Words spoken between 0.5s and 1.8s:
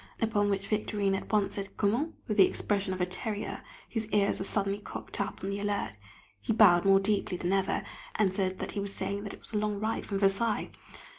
Victorine at once said,